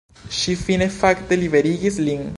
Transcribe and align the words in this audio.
Ŝi 0.37 0.55
fine 0.61 0.87
fakte 0.95 1.39
liberigis 1.45 2.05
lin. 2.09 2.29